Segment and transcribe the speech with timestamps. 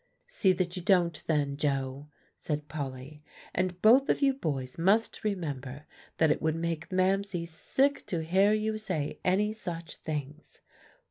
[0.25, 3.21] "See that you don't then, Joe," said Polly;
[3.53, 5.85] "and both of you boys must remember
[6.17, 10.61] that it would make Mamsie sick to hear you say any such things.